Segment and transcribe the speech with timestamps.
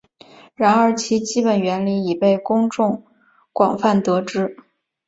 [0.55, 3.05] 然而其基本原理已被公众
[3.53, 4.57] 广泛得知。